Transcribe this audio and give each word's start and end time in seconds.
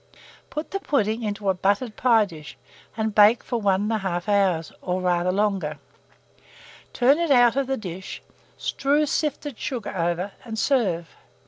Put 0.49 0.71
the 0.71 0.79
pudding 0.79 1.21
into 1.21 1.47
a 1.47 1.53
buttered 1.53 1.95
pie 1.95 2.25
dish, 2.25 2.57
and 2.97 3.13
bake 3.13 3.43
for 3.43 3.61
1 3.61 3.87
1/2 3.87 4.27
hour, 4.29 4.75
or 4.81 4.99
rather 4.99 5.31
longer. 5.31 5.77
Turn 6.91 7.19
it 7.19 7.29
out 7.29 7.55
of 7.55 7.67
the 7.67 7.77
dish, 7.77 8.23
strew 8.57 9.05
sifted 9.05 9.59
sugar 9.59 9.95
over, 9.95 10.31
and 10.43 10.57
serve. 10.57 11.09